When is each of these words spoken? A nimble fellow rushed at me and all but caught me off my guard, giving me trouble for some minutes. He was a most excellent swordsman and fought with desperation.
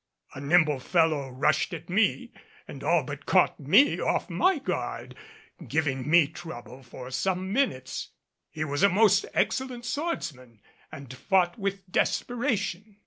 A 0.33 0.41
nimble 0.41 0.79
fellow 0.79 1.29
rushed 1.29 1.73
at 1.75 1.87
me 1.87 2.31
and 2.67 2.83
all 2.83 3.03
but 3.03 3.27
caught 3.27 3.59
me 3.59 3.99
off 3.99 4.31
my 4.31 4.57
guard, 4.57 5.13
giving 5.67 6.09
me 6.09 6.25
trouble 6.27 6.81
for 6.81 7.11
some 7.11 7.53
minutes. 7.53 8.09
He 8.49 8.63
was 8.63 8.81
a 8.81 8.89
most 8.89 9.27
excellent 9.35 9.85
swordsman 9.85 10.63
and 10.91 11.13
fought 11.13 11.59
with 11.59 11.87
desperation. 11.91 12.97